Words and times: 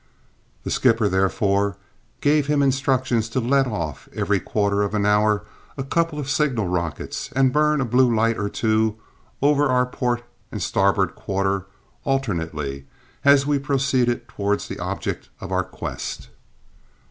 The 0.63 0.71
skipper, 0.71 1.07
therefore, 1.07 1.77
gave 2.21 2.47
him 2.47 2.63
instructions 2.63 3.29
to 3.29 3.39
let 3.39 3.67
off, 3.67 4.09
every 4.15 4.39
quarter 4.39 4.81
of 4.81 4.95
an 4.95 5.05
hour, 5.05 5.45
a 5.77 5.83
couple 5.83 6.17
of 6.17 6.27
signal 6.27 6.65
rockets 6.65 7.31
and 7.35 7.53
burn 7.53 7.79
a 7.79 7.85
blue 7.85 8.11
light 8.11 8.35
or 8.39 8.49
two 8.49 8.95
over 9.43 9.67
our 9.67 9.85
port 9.85 10.23
and 10.51 10.59
starboard 10.59 11.13
quarter 11.13 11.67
alternately 12.03 12.87
as 13.23 13.45
we 13.45 13.59
proceeded 13.59 14.27
towards 14.27 14.67
the 14.67 14.79
object 14.79 15.29
of 15.39 15.51
our 15.51 15.63
quest. 15.63 16.29